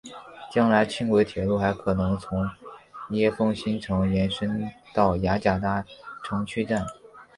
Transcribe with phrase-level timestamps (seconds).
[0.51, 2.49] 将来轻轨铁路还有可能从
[3.11, 5.85] 椰风新城延伸到雅加达
[6.23, 6.83] 城区站。